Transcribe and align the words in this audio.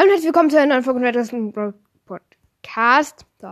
Hallo 0.00 0.08
und 0.08 0.14
herzlich 0.14 0.28
willkommen 0.28 0.48
zu 0.48 0.58
einer 0.58 0.80
neuen 0.80 0.82
Folge 0.82 1.52
Brawl 1.52 1.74
Podcast. 2.06 3.26
So. 3.38 3.48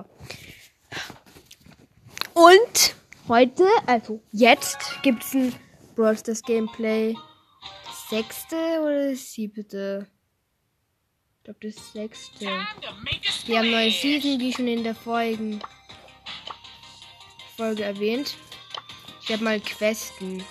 Und 2.33 2.97
heute, 3.29 3.67
also 3.85 4.23
jetzt, 4.33 4.79
gibt 5.03 5.23
es 5.25 5.35
ein 5.35 5.55
Brawl 5.95 6.17
Stars 6.17 6.41
Gameplay. 6.43 7.15
Das 7.85 8.09
sechste 8.09 8.57
oder 8.81 9.11
das 9.11 9.31
siebte? 9.31 10.07
Ich 11.37 11.45
glaube, 11.45 11.59
das 11.61 11.93
sechste. 11.93 12.47
Wir 13.45 13.59
haben 13.59 13.71
neue 13.71 13.91
Season, 13.91 14.41
wie 14.41 14.51
schon 14.51 14.69
in 14.69 14.85
der 14.85 14.95
Folgen 14.95 15.61
Folge 17.59 17.85
erwähnt. 17.85 18.39
Ich 19.23 19.31
habe 19.31 19.45
mal 19.45 19.61
Questen. 19.61 20.43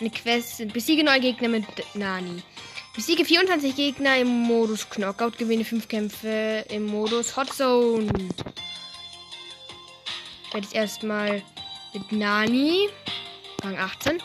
Eine 0.00 0.08
Quest 0.08 0.72
besiege 0.72 1.04
neue 1.04 1.20
Gegner 1.20 1.48
mit 1.48 1.66
Nani. 1.94 2.42
Besiege 2.98 3.24
24 3.24 3.76
Gegner 3.76 4.18
im 4.18 4.26
Modus 4.26 4.90
Knockout, 4.90 5.38
gewinne 5.38 5.64
5 5.64 5.86
Kämpfe 5.86 6.64
im 6.68 6.86
Modus 6.86 7.36
Hot 7.36 7.52
Zone. 7.54 8.10
Ich 10.42 10.52
werde 10.52 10.66
jetzt 10.66 10.74
erstmal 10.74 11.44
mit 11.94 12.10
Nani, 12.10 12.88
Rang 13.62 13.78
18, 13.78 14.20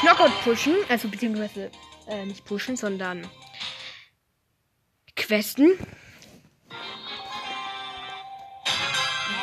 Knockout 0.00 0.32
pushen, 0.44 0.76
also 0.88 1.08
beziehungsweise 1.08 1.70
äh, 2.08 2.24
nicht 2.24 2.42
pushen, 2.46 2.78
sondern 2.78 3.28
Questen. 5.14 5.72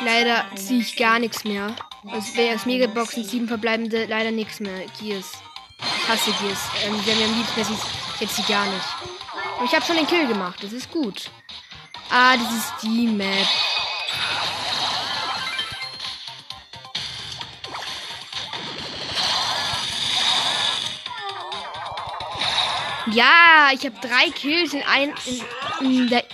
Leider 0.04 0.46
ziehe 0.56 0.80
ich 0.80 0.96
gar 0.96 1.20
nichts 1.20 1.44
mehr. 1.44 1.76
Also 2.08 2.36
wäre 2.36 2.56
aus 2.56 2.66
Megaboxen 2.66 3.22
sieben 3.22 3.46
verbleibende 3.46 4.06
leider 4.06 4.32
nichts 4.32 4.58
mehr. 4.58 4.84
Gears. 4.98 5.30
Ich 5.78 6.08
hasse 6.08 6.32
Gears. 6.42 6.58
Ähm, 6.84 7.06
wäre 7.06 7.16
mir 7.16 7.26
am 7.26 7.36
liebsten, 7.36 7.60
dass 7.60 7.70
ich 7.70 7.99
jetzt 8.20 8.36
sie 8.36 8.42
gar 8.42 8.66
nicht. 8.66 8.86
Aber 9.56 9.64
ich 9.64 9.74
habe 9.74 9.84
schon 9.84 9.96
den 9.96 10.06
Kill 10.06 10.26
gemacht. 10.26 10.62
Das 10.62 10.72
ist 10.72 10.90
gut. 10.90 11.30
Ah, 12.10 12.36
das 12.36 12.52
ist 12.52 12.72
die 12.82 13.06
Map. 13.06 13.46
Ja, 23.12 23.70
ich 23.72 23.84
habe 23.84 23.96
drei 24.00 24.30
Kills 24.30 24.72
in, 24.72 24.82
ein, 24.82 25.14
in, 25.80 25.86
in 25.86 26.08
der 26.08 26.24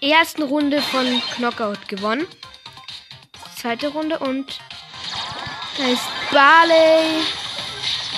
ersten 0.00 0.42
Runde 0.42 0.82
von 0.82 1.22
Knockout 1.36 1.88
gewonnen. 1.88 2.26
Zweite 3.56 3.88
Runde 3.88 4.18
und 4.18 4.58
da 5.78 5.84
ist 5.84 6.02
Barley. 6.32 7.22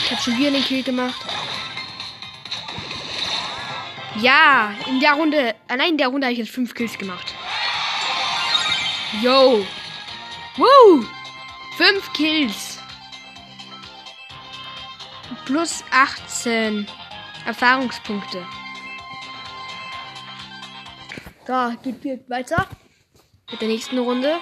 Ich 0.04 0.10
habe 0.10 0.22
schon 0.22 0.38
wieder 0.38 0.50
den 0.50 0.64
Kill 0.64 0.82
gemacht. 0.82 1.20
Ja, 4.20 4.74
in 4.86 4.98
der 4.98 5.12
Runde, 5.12 5.54
allein 5.68 5.90
in 5.90 5.98
der 5.98 6.08
Runde 6.08 6.26
habe 6.26 6.32
ich 6.32 6.40
jetzt 6.40 6.50
fünf 6.50 6.74
Kills 6.74 6.98
gemacht. 6.98 7.34
Yo. 9.22 9.64
Woo. 10.56 11.04
Fünf 11.76 12.12
Kills. 12.12 12.78
Plus 15.44 15.84
18 15.92 16.86
Erfahrungspunkte. 17.46 18.44
Da 21.46 21.74
geht 21.82 22.02
direkt 22.02 22.28
weiter 22.28 22.66
mit 23.50 23.60
der 23.60 23.68
nächsten 23.68 23.98
Runde. 23.98 24.38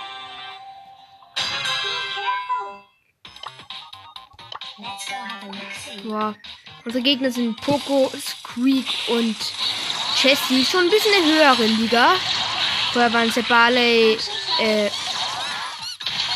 Boah. 6.03 6.35
Unsere 6.87 7.03
Gegner 7.03 7.33
sind 7.33 7.61
Poco, 7.61 8.13
Squeak 8.17 8.87
und 9.09 9.37
Jessie. 10.27 10.65
Schon 10.65 10.87
ein 10.87 10.91
bisschen 10.91 11.13
in 11.13 11.25
höheren 11.25 11.81
Liga. 11.81 12.17
Vorher 12.93 13.13
waren 13.13 13.33
ja 13.33 13.43
Barley, 13.43 14.19
äh, 14.61 14.91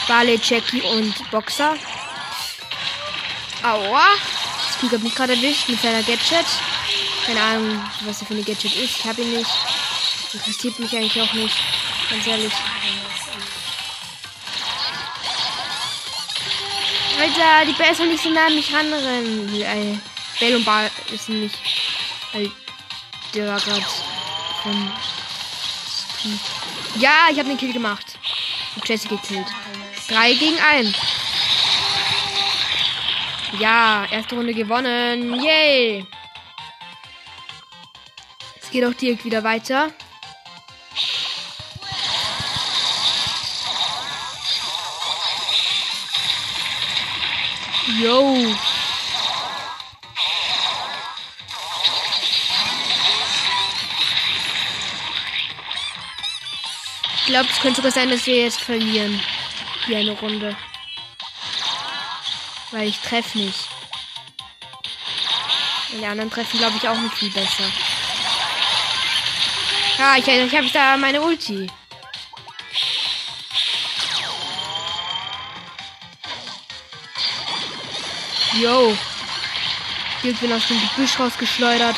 Barley, 0.06 0.38
Jackie 0.40 0.82
und 0.82 1.12
Boxer. 1.32 1.74
Aua. 3.64 4.06
Squeak 4.74 4.92
hat 4.92 5.02
mich 5.02 5.14
gerade 5.14 5.34
erwischt 5.34 5.68
mit 5.68 5.82
seiner 5.82 6.04
Gadget. 6.04 6.46
Keine 7.26 7.42
Ahnung, 7.42 7.82
was 8.04 8.20
er 8.20 8.28
für 8.28 8.34
eine 8.34 8.44
Gadget 8.44 8.76
ist. 8.76 8.98
Ich 8.98 9.04
habe 9.04 9.22
ihn 9.22 9.32
nicht. 9.32 9.50
Interessiert 10.34 10.78
mich 10.78 10.96
eigentlich 10.96 11.20
auch 11.20 11.32
nicht. 11.32 11.56
Ganz 12.10 12.26
ehrlich. 12.28 12.52
Alter, 17.18 17.66
die 17.66 17.72
Bell 17.72 17.94
soll 17.96 18.06
nicht 18.06 18.22
so 18.22 18.30
nah 18.30 18.46
an 18.46 18.54
mich 18.54 18.72
ranrennen. 18.72 20.00
Bell 20.38 20.54
und 20.54 20.64
Ball 20.64 20.88
ist 21.12 21.28
nicht. 21.28 21.58
Weil 22.32 22.52
der 23.34 23.48
war 23.48 23.60
gerade 23.60 23.84
von. 24.62 24.92
Ja, 26.96 27.28
ich 27.30 27.38
habe 27.38 27.48
den 27.48 27.58
Kill 27.58 27.72
gemacht. 27.72 28.18
Und 28.76 28.88
Jesse 28.88 29.08
gekillt. 29.08 29.46
Drei 30.08 30.32
gegen 30.34 30.58
ein. 30.58 30.94
Ja, 33.58 34.06
erste 34.10 34.36
Runde 34.36 34.54
gewonnen. 34.54 35.40
Yay! 35.42 36.06
Es 38.62 38.70
geht 38.70 38.84
auch 38.84 38.94
direkt 38.94 39.24
wieder 39.24 39.42
weiter. 39.42 39.90
Yo. 48.00 48.54
Glaube, 57.30 57.48
es 57.50 57.60
könnte 57.60 57.76
sogar 57.76 57.92
sein, 57.92 58.10
dass 58.10 58.26
wir 58.26 58.36
jetzt 58.36 58.60
verlieren. 58.60 59.20
Hier 59.86 59.98
eine 59.98 60.12
Runde. 60.12 60.56
Weil 62.72 62.88
ich 62.88 62.98
treffe 62.98 63.38
nicht. 63.38 63.68
Und 65.92 66.00
die 66.00 66.06
anderen 66.06 66.30
treffen, 66.30 66.58
glaube 66.58 66.76
ich, 66.76 66.88
auch 66.88 66.98
nicht 66.98 67.14
viel 67.14 67.30
besser. 67.30 67.64
Ja, 69.98 70.16
ich, 70.16 70.26
ich 70.26 70.56
habe 70.56 70.70
da 70.72 70.96
meine 70.96 71.20
Ulti. 71.20 71.70
Yo. 78.60 78.96
Hier 80.22 80.34
bin 80.34 80.52
aus 80.52 80.66
dem 80.66 80.80
Gebüsch 80.80 81.18
rausgeschleudert. 81.18 81.96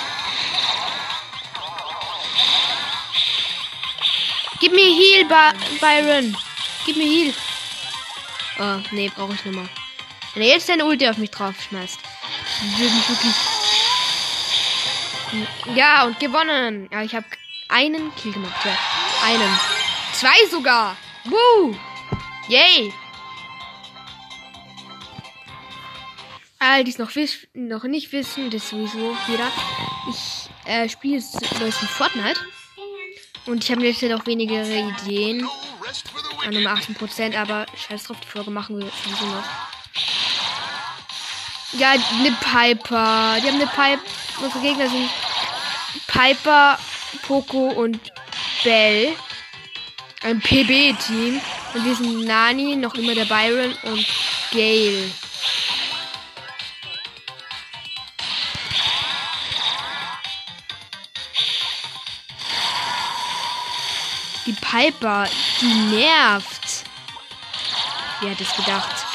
Ba 5.32 5.54
Byron. 5.80 6.36
Gib 6.84 6.96
mir 6.96 7.06
Heal. 7.06 7.34
Oh, 8.58 8.78
nee, 8.90 9.10
brauche 9.14 9.32
ich 9.32 9.44
nicht 9.44 9.54
mehr. 9.54 9.68
Wenn 10.34 10.42
er 10.42 10.48
jetzt 10.50 10.66
seine 10.66 10.84
Ulti 10.84 11.08
auf 11.08 11.16
mich 11.16 11.30
drauf 11.30 11.54
schmeißt. 11.68 11.98
Ja, 15.74 16.04
und 16.04 16.20
gewonnen. 16.20 16.88
Ja, 16.92 17.02
ich 17.02 17.14
habe 17.14 17.26
einen 17.68 18.14
Kill 18.16 18.32
gemacht. 18.32 18.64
Ja, 18.64 18.76
einen. 19.24 19.58
Zwei 20.12 20.46
sogar. 20.50 20.96
Woo! 21.24 21.74
Yay! 22.48 22.92
All 26.58 26.84
dies 26.84 26.98
noch, 26.98 27.10
noch 27.54 27.84
nicht 27.84 28.12
wissen, 28.12 28.50
das 28.50 28.68
sowieso 28.68 29.16
jeder. 29.26 29.50
Ich 30.10 30.70
äh, 30.70 30.88
spiele 30.88 31.16
jetzt 31.16 31.40
neuesten 31.58 31.86
Fortnite. 31.86 32.38
Und 33.46 33.64
ich 33.64 33.70
habe 33.70 33.84
jetzt 33.84 34.02
noch 34.02 34.26
weniger 34.26 34.62
Ideen. 34.64 35.46
An 36.44 36.56
einem 36.56 36.66
18%, 36.66 37.36
aber 37.36 37.66
scheiß 37.76 38.04
drauf, 38.04 38.16
die 38.22 38.28
Folge 38.28 38.50
machen 38.50 38.78
wir 38.78 38.86
sowieso 39.04 39.26
noch. 39.26 39.44
Ja, 41.72 41.90
eine 41.90 42.32
Piper. 42.40 43.36
Die 43.40 43.48
haben 43.48 43.56
eine 43.56 43.66
Piper. 43.66 44.00
Unsere 44.40 44.60
Gegner 44.60 44.88
sind 44.88 45.08
Piper, 46.06 46.78
Poco 47.26 47.68
und 47.68 47.98
Bell. 48.62 49.14
Ein 50.22 50.40
PB-Team. 50.40 51.40
Und 51.74 51.84
wir 51.84 51.94
sind 51.94 52.24
Nani, 52.24 52.76
noch 52.76 52.94
immer 52.94 53.14
der 53.14 53.24
Byron 53.24 53.74
und 53.84 54.06
Gale. 54.52 55.10
Piper, 64.72 65.28
die 65.60 65.66
nervt. 65.66 66.84
Wer 68.20 68.30
hat 68.30 68.40
es 68.40 68.56
gedacht? 68.56 69.06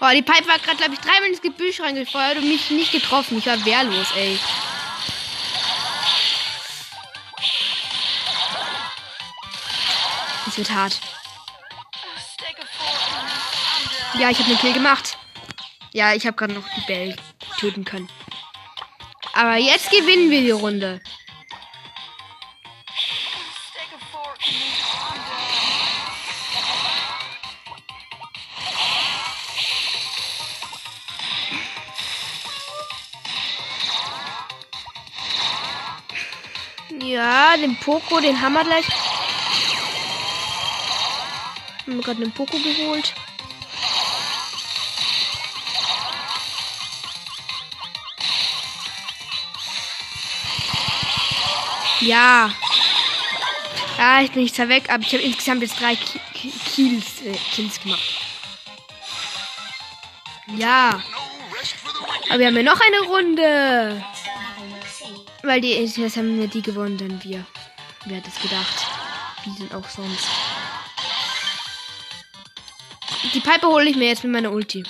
Boah, 0.00 0.10
die 0.12 0.22
Pipe 0.22 0.48
war 0.48 0.58
gerade, 0.58 0.76
glaube 0.76 0.94
ich, 0.94 0.98
dreimal 0.98 1.28
ins 1.28 1.40
Gebüsch 1.40 1.80
reingefeuert 1.80 2.38
und 2.38 2.48
mich 2.48 2.68
nicht 2.70 2.90
getroffen. 2.90 3.38
Ich 3.38 3.46
war 3.46 3.64
wehrlos, 3.64 4.08
ey. 4.16 4.40
Es 10.46 10.58
wird 10.58 10.70
hart. 10.70 11.00
Ja, 14.18 14.30
ich 14.30 14.38
habe 14.38 14.48
einen 14.48 14.58
Kill 14.58 14.72
gemacht. 14.72 15.16
Ja, 15.92 16.12
ich 16.14 16.26
habe 16.26 16.36
gerade 16.36 16.54
noch 16.54 16.64
die 16.76 16.86
Bell 16.86 17.16
töten 17.58 17.84
können. 17.84 18.08
Aber 19.32 19.56
jetzt 19.56 19.90
gewinnen 19.90 20.30
wir 20.30 20.40
die 20.40 20.50
Runde. 20.50 21.00
Ja, 37.00 37.56
den 37.56 37.76
Poco, 37.80 38.20
den 38.20 38.40
haben 38.40 38.54
wir 38.54 38.64
gleich. 41.84 41.86
Haben 41.86 41.96
wir 41.96 42.02
gerade 42.02 42.22
einen 42.22 42.32
Poco 42.32 42.58
geholt. 42.58 43.14
Ja. 52.00 52.50
Ja, 53.96 54.20
ich 54.20 54.32
bin 54.32 54.42
nicht 54.42 54.54
zwar 54.54 54.68
weg, 54.68 54.90
aber 54.90 55.02
ich 55.02 55.12
habe 55.12 55.22
insgesamt 55.22 55.62
jetzt 55.62 55.80
drei 55.80 55.94
Ki 55.94 56.20
Ki 56.34 56.52
Kills, 56.66 57.22
äh, 57.22 57.36
Kills 57.54 57.80
gemacht. 57.80 58.02
Ja. 60.56 61.00
Aber 62.28 62.38
wir 62.38 62.48
haben 62.48 62.56
ja 62.56 62.62
noch 62.62 62.80
eine 62.80 63.00
Runde. 63.08 64.04
Weil 65.42 65.60
die, 65.60 65.72
jetzt 65.72 66.16
haben 66.16 66.38
wir 66.38 66.48
die 66.48 66.62
gewonnen, 66.62 66.98
dann 66.98 67.22
wir. 67.22 67.46
Wer 68.06 68.18
hat 68.18 68.26
es 68.26 68.40
gedacht? 68.40 68.86
Wie 69.44 69.54
denn 69.58 69.72
auch 69.72 69.88
sonst. 69.88 70.28
Die 73.34 73.40
Pipe 73.40 73.66
hole 73.66 73.90
ich 73.90 73.96
mir 73.96 74.06
jetzt 74.06 74.22
mit 74.22 74.32
meiner 74.32 74.52
Ulti. 74.52 74.84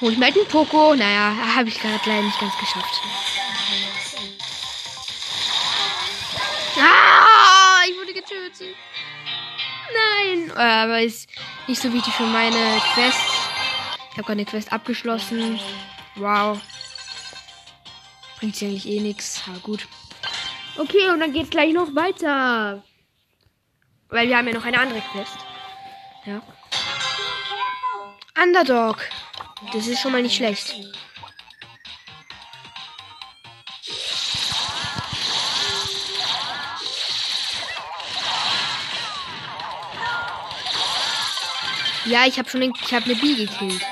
Hol 0.00 0.12
ich 0.12 0.18
mir 0.18 0.26
halt 0.26 0.36
einen 0.36 0.46
Poco. 0.46 0.94
Naja, 0.94 1.34
habe 1.56 1.68
ich 1.68 1.80
gerade 1.80 1.98
leider 2.06 2.22
nicht 2.22 2.38
ganz 2.38 2.56
geschafft. 2.56 3.00
Ah, 6.78 7.82
ich 7.88 7.96
wurde 7.96 8.14
getötet. 8.14 8.76
Nein, 9.92 10.52
aber 10.52 11.02
ist 11.02 11.28
nicht 11.66 11.82
so 11.82 11.92
wichtig 11.92 12.14
für 12.14 12.26
meine 12.26 12.80
Quest. 12.94 13.18
Ich 14.12 14.18
habe 14.18 14.22
gerade 14.22 14.32
eine 14.32 14.44
Quest 14.44 14.72
abgeschlossen. 14.72 15.58
Wow. 16.14 16.60
Bringt 18.40 18.58
ja 18.62 18.68
eigentlich 18.68 18.88
eh 18.88 19.00
nichts. 19.00 19.42
Aber 19.46 19.58
gut. 19.58 19.86
Okay, 20.78 21.10
und 21.10 21.20
dann 21.20 21.34
geht's 21.34 21.50
gleich 21.50 21.74
noch 21.74 21.94
weiter. 21.94 22.82
Weil 24.08 24.28
wir 24.28 24.36
haben 24.38 24.48
ja 24.48 24.54
noch 24.54 24.64
eine 24.64 24.78
andere 24.78 25.02
Quest. 25.12 25.36
Ja. 26.24 26.40
Underdog. 28.42 28.96
Das 29.74 29.86
ist 29.86 30.00
schon 30.00 30.12
mal 30.12 30.22
nicht 30.22 30.36
schlecht. 30.36 30.74
Ja, 42.06 42.26
ich 42.26 42.38
habe 42.38 42.48
schon 42.48 42.62
den, 42.62 42.72
ich 42.82 42.94
habe 42.94 43.04
eine 43.04 43.14
Bee 43.16 43.34
gekillt. 43.34 43.82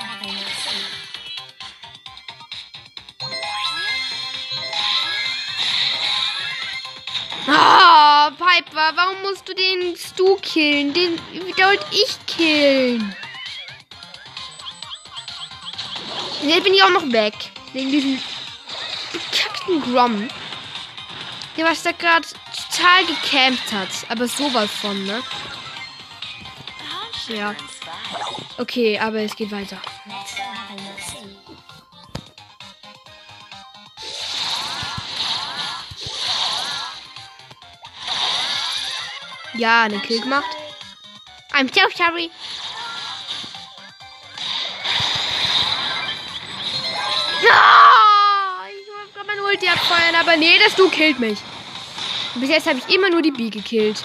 Piper, 8.59 8.93
warum 8.97 9.23
musst 9.23 9.49
du 9.49 9.55
den 9.55 9.97
Stu 9.97 10.37
killen? 10.37 10.93
Den 10.93 11.17
wollte 11.57 11.87
ich 11.93 12.19
killen. 12.27 13.15
Jetzt 16.43 16.65
bin 16.65 16.75
ich 16.75 16.83
auch 16.83 16.91
noch 16.91 17.13
weg. 17.13 17.35
Wegen 17.73 17.91
diesem 17.91 18.21
bekackten 19.13 19.81
Grom. 19.83 20.29
Der 21.57 21.67
was 21.67 21.85
da 21.85 21.93
gerade 21.93 22.27
total 22.27 23.07
gecampt 23.07 23.73
hat. 23.73 23.89
Aber 24.09 24.27
sowas 24.27 24.71
von, 24.71 25.05
ne? 25.05 25.23
Ja. 27.29 27.55
Okay, 28.57 28.99
aber 28.99 29.21
es 29.21 29.37
geht 29.37 29.53
weiter. 29.53 29.81
Ja, 39.59 39.83
einen 39.83 40.01
Kill 40.01 40.21
gemacht. 40.21 40.47
I'm 41.53 41.69
so 41.75 41.81
sorry. 41.97 42.31
Ja, 47.43 48.67
ich 48.71 48.87
wollte 48.89 49.13
gerade 49.15 49.27
mein 49.27 49.41
Ulti 49.41 49.69
abfeuern, 49.69 50.15
aber 50.15 50.37
nee, 50.37 50.59
das 50.65 50.77
du 50.77 50.89
killt 50.89 51.19
mich. 51.19 51.39
Bis 52.37 52.51
jetzt 52.51 52.69
habe 52.69 52.79
ich 52.79 52.95
immer 52.95 53.11
nur 53.11 53.21
die 53.21 53.33
B 53.33 53.51
gekillt. 53.51 54.05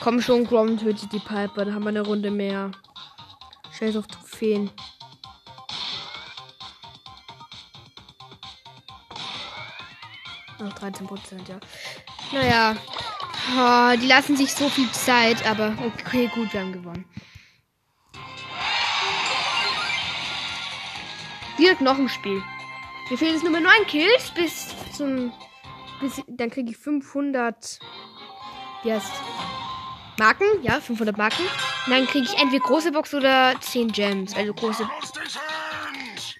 Komm 0.00 0.20
schon, 0.20 0.44
Grom 0.44 0.76
tötet 0.78 1.12
die 1.12 1.20
Piper. 1.20 1.64
Da 1.64 1.72
haben 1.72 1.84
wir 1.84 1.90
eine 1.90 2.00
Runde 2.00 2.32
mehr. 2.32 2.72
Scheiß 3.78 3.94
auf 3.96 4.08
Trophäen. 4.08 4.70
Noch 10.58 10.72
13 10.72 11.06
Prozent, 11.06 11.48
ja. 11.48 11.60
Naja. 12.32 12.76
Oh, 13.56 13.96
die 13.98 14.06
lassen 14.06 14.36
sich 14.36 14.52
so 14.52 14.68
viel 14.68 14.90
Zeit, 14.92 15.46
aber 15.46 15.74
okay, 15.84 16.30
gut, 16.34 16.52
wir 16.52 16.60
haben 16.60 16.72
gewonnen. 16.72 17.04
Direkt 21.58 21.80
noch 21.80 21.98
ein 21.98 22.08
Spiel. 22.08 22.42
Mir 23.10 23.16
fehlen 23.16 23.32
jetzt 23.32 23.42
nur 23.42 23.52
mehr 23.52 23.60
9 23.60 23.86
Kills 23.86 24.30
bis 24.34 24.74
zum. 24.96 25.32
Bis, 26.00 26.22
dann 26.28 26.50
kriege 26.50 26.70
ich 26.70 26.76
500. 26.76 27.78
Wie 28.82 28.92
heißt 28.92 29.12
Marken? 30.18 30.44
Ja, 30.62 30.80
500 30.80 31.16
Marken. 31.16 31.42
Und 31.86 31.92
dann 31.92 32.06
kriege 32.06 32.26
ich 32.26 32.38
entweder 32.38 32.62
große 32.62 32.92
Box 32.92 33.14
oder 33.14 33.54
10 33.60 33.90
Gems. 33.92 34.36
Also 34.36 34.52
große. 34.52 34.88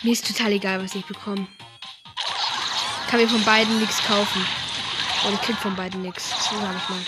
Mir 0.03 0.13
ist 0.13 0.27
total 0.27 0.53
egal, 0.53 0.85
was 0.85 0.95
ich 0.95 1.07
bekomme. 1.07 1.49
Kann 3.09 3.21
mir 3.21 3.29
von 3.29 3.43
beiden 3.45 3.81
nichts 3.81 4.01
kaufen. 4.07 4.47
Und 5.27 5.35
ich 5.35 5.41
krieg 5.43 5.57
von 5.57 5.75
beiden 5.75 6.03
nichts. 6.03 6.31
So 6.31 6.57
sag 6.61 6.77
ich 6.77 6.89
mal. 6.89 7.05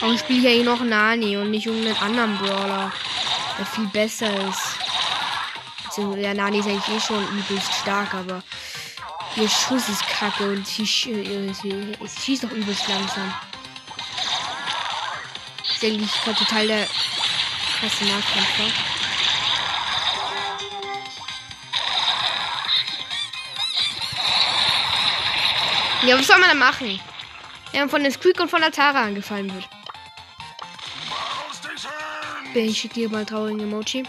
Warum 0.00 0.16
spiele 0.16 0.38
ich 0.38 0.44
ja 0.44 0.50
eh 0.50 0.62
noch 0.62 0.80
Nani 0.80 1.36
und 1.36 1.50
nicht 1.50 1.66
irgendeinen 1.66 1.96
anderen 1.98 2.38
Brawler, 2.38 2.92
der 3.58 3.66
viel 3.66 3.86
besser 3.88 4.30
ist? 4.48 4.78
Beziehungsweise 5.84 6.22
der 6.22 6.34
Nani 6.34 6.60
ist 6.60 6.66
eigentlich 6.66 6.96
eh 6.96 7.00
schon 7.00 7.26
übelst 7.36 7.74
stark, 7.82 8.14
aber 8.14 8.42
ihr 9.34 9.48
Schuss 9.48 9.88
ist 9.88 10.06
kacke 10.06 10.52
und 10.52 10.66
sie, 10.66 10.84
sie, 10.84 11.52
sie, 11.52 11.96
sie 12.06 12.20
schießt 12.22 12.44
doch 12.44 12.50
übelst 12.52 12.86
langsam. 12.88 13.34
Ist 15.68 15.84
eigentlich 15.84 16.12
total 16.24 16.66
der 16.68 16.86
krasse 17.80 18.04
Nahkämpfer. 18.04 18.97
Ja, 26.08 26.18
was 26.18 26.26
soll 26.26 26.38
man 26.38 26.48
da 26.48 26.54
machen? 26.54 26.98
Wenn 27.70 27.80
man 27.80 27.90
von 27.90 28.02
den 28.02 28.10
Squeak 28.10 28.40
und 28.40 28.48
von 28.48 28.62
der 28.62 28.72
Tara 28.72 29.02
angefallen 29.02 29.52
wird. 29.52 29.68
Ich 32.54 32.78
schicke 32.78 32.94
dir 32.94 33.10
mal 33.10 33.26
traurigen 33.26 33.60
Emoji. 33.60 34.04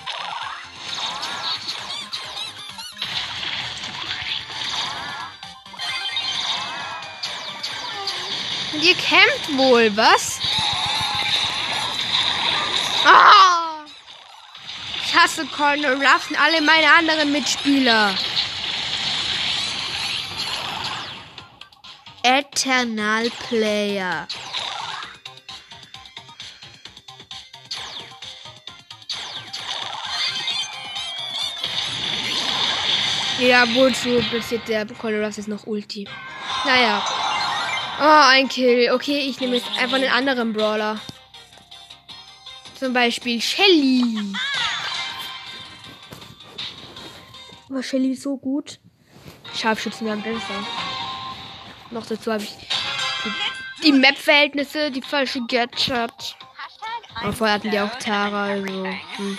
Und 8.71 8.81
ihr 8.81 8.95
kämpft 8.95 9.57
wohl, 9.57 9.91
was? 9.97 10.39
Ah! 13.05 13.83
Ich 15.03 15.13
hasse 15.13 15.45
Corner 15.47 15.95
Ruffs 15.95 16.29
und 16.29 16.41
alle 16.41 16.61
meine 16.61 16.93
anderen 16.93 17.33
Mitspieler. 17.33 18.15
Eternal 22.23 23.29
Player. 23.47 24.27
Ja, 33.39 33.73
wohl 33.73 33.93
so 33.95 34.19
platziert 34.29 34.67
der 34.67 34.85
Colorado 34.85 35.33
jetzt 35.37 35.47
noch 35.47 35.65
Ulti. 35.65 36.05
Naja. 36.65 37.01
Oh, 38.01 38.23
ein 38.27 38.49
Kill. 38.49 38.91
Okay, 38.91 39.19
ich 39.19 39.39
nehme 39.39 39.55
jetzt 39.55 39.67
einfach 39.77 39.95
einen 39.95 40.11
anderen 40.11 40.51
Brawler. 40.51 40.99
Zum 42.77 42.91
Beispiel 42.91 43.41
Shelly. 43.41 44.03
Aber 47.69 47.81
Shelly 47.81 48.11
ist 48.11 48.23
so 48.23 48.37
gut. 48.37 48.79
Scharfschützen 49.55 50.05
werden 50.05 50.21
besser. 50.21 50.88
Noch 51.91 52.05
dazu 52.05 52.31
habe 52.31 52.43
ich 52.43 52.55
die 53.83 53.91
Map-Verhältnisse, 53.91 54.91
die 54.91 55.01
falsche 55.01 55.41
Gadget. 55.47 56.35
Aber 57.15 57.33
vorher 57.33 57.55
hatten 57.55 57.71
die 57.71 57.79
auch 57.79 57.95
Tara, 57.95 58.45
also. 58.45 58.85
Hm. 58.85 59.37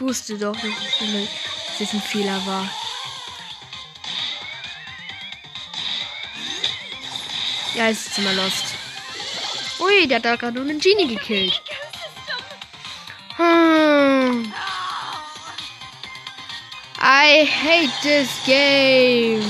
Ich 0.00 0.06
wusste 0.06 0.38
doch, 0.38 0.56
dass 0.56 1.78
das 1.78 1.92
ein 1.92 2.00
Fehler 2.00 2.40
war. 2.46 2.66
Ja, 7.74 7.90
es 7.90 8.06
ist 8.06 8.16
immer 8.16 8.32
lost. 8.32 8.64
Ui, 9.78 10.08
der 10.08 10.16
hat 10.16 10.24
da 10.24 10.36
gerade 10.36 10.58
einen 10.58 10.80
Genie 10.80 11.06
gekillt. 11.06 11.60
Hm. 13.36 14.50
I 16.98 17.46
hate 17.46 17.92
this 18.00 18.30
game. 18.46 19.42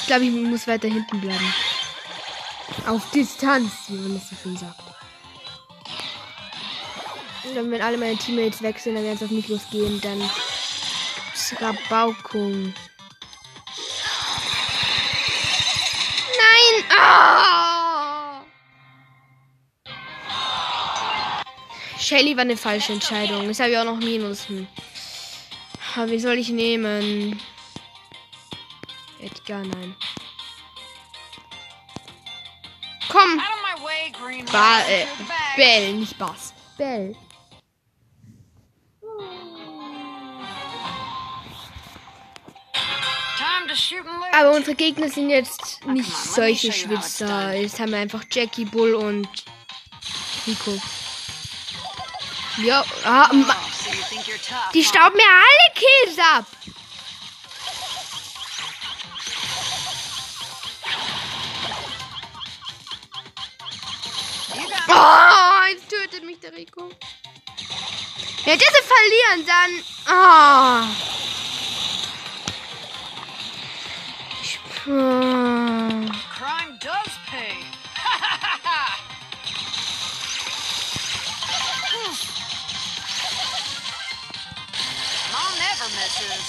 Ich 0.00 0.06
glaube, 0.06 0.24
ich 0.24 0.30
muss 0.30 0.66
weiter 0.66 0.88
hinten 0.88 1.20
bleiben. 1.20 1.54
Auf 2.86 3.02
Distanz, 3.10 3.70
wie 3.88 3.98
man 3.98 4.14
das 4.14 4.30
so 4.30 4.36
schön 4.42 4.56
sagt. 4.56 4.91
Und 7.44 7.56
dann, 7.56 7.70
wenn 7.70 7.82
alle 7.82 7.98
meine 7.98 8.16
Teammates 8.16 8.62
weg 8.62 8.78
sind, 8.78 8.94
dann 8.94 9.04
werden 9.04 9.16
es 9.16 9.22
auf 9.22 9.30
mich 9.30 9.48
losgehen. 9.48 10.00
Dann 10.00 10.22
Rabaukung. 11.60 12.72
Nein! 16.38 16.84
Ah! 16.96 18.42
Shelly 21.98 22.36
war 22.36 22.42
eine 22.42 22.56
falsche 22.56 22.92
Entscheidung. 22.92 23.46
Jetzt 23.46 23.60
habe 23.60 23.70
ich 23.70 23.78
auch 23.78 23.84
noch 23.84 23.98
Minus. 23.98 24.46
Aber 25.96 26.10
wie 26.10 26.18
soll 26.18 26.38
ich 26.38 26.48
nehmen? 26.48 27.40
Edgar, 29.20 29.62
nein. 29.62 29.94
Komm! 33.08 33.40
Ba 34.50 34.80
äh. 34.88 35.06
Bell, 35.56 35.92
nicht 35.94 36.18
Bass. 36.18 36.54
Bell. 36.76 37.14
Aber 44.32 44.52
unsere 44.52 44.74
Gegner 44.74 45.08
sind 45.08 45.30
jetzt 45.30 45.84
nicht 45.86 46.10
solche 46.10 46.72
Schwitzer. 46.72 47.52
Jetzt 47.52 47.78
haben 47.80 47.92
wir 47.92 47.98
einfach 47.98 48.24
Jackie, 48.30 48.64
Bull 48.64 48.94
und 48.94 49.28
Rico. 50.46 50.80
Ja, 52.58 52.84
ah, 53.04 53.30
Oh, 53.32 54.70
die 54.74 54.84
stauben 54.84 55.16
mir 55.16 55.24
alle 55.24 55.74
Kills 55.74 56.18
ab. 56.18 56.46
Oh, 64.88 65.66
jetzt 65.70 65.88
tötet 65.88 66.24
mich 66.24 66.38
der 66.40 66.52
Rico. 66.52 66.90
Wir 68.44 68.56
diese 68.56 68.82
verlieren, 68.82 69.46
dann. 69.46 70.14
Ah. 70.14 71.11
Ah. 74.84 74.88
crime 76.34 76.76
does 76.80 77.12
pay. 77.30 77.54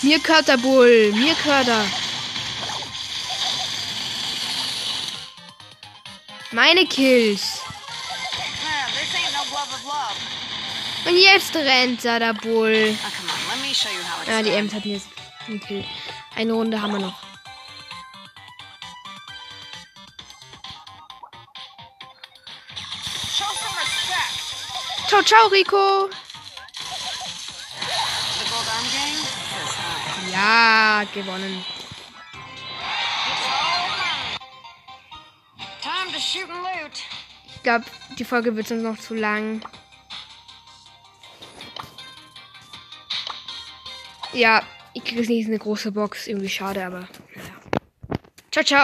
Mir 0.02 0.20
der 0.48 0.58
Bull. 0.58 1.12
Mir 1.14 1.36
gehört 1.36 1.68
er. 1.68 1.86
Meine 6.52 6.88
Kills. 6.88 7.60
Und 11.06 11.18
jetzt 11.18 11.56
rennt 11.56 12.04
er, 12.04 12.20
der 12.20 12.34
Bull. 12.34 12.72
It's 12.72 12.98
Ja, 14.28 14.42
die. 14.42 14.50
Ems 14.50 14.74
hat 14.74 14.86
mir 14.86 14.94
jetzt 14.94 15.08
einen 15.48 15.60
Kill. 15.60 15.86
Eine 16.36 16.54
Runde 16.54 16.82
haben 16.82 16.94
wir 16.94 17.00
noch. 17.00 17.33
Ciao, 25.14 25.22
ciao, 25.22 25.48
Rico. 25.50 26.10
Ja, 30.32 31.04
gewonnen. 31.14 31.64
Ich 37.46 37.62
glaube, 37.62 37.86
die 38.18 38.24
Folge 38.26 38.56
wird 38.56 38.72
uns 38.72 38.82
noch 38.82 38.98
zu 38.98 39.14
lang. 39.14 39.62
Ja, 44.32 44.64
ich 44.96 45.04
kriege 45.04 45.20
jetzt 45.20 45.30
nicht 45.30 45.46
eine 45.48 45.60
große 45.60 45.92
Box. 45.92 46.26
Irgendwie 46.26 46.50
schade, 46.50 46.84
aber 46.84 47.02
naja. 47.36 47.54
Ciao, 48.52 48.66
ciao. 48.66 48.82